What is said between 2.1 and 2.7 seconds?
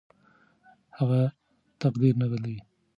نه بدلوي.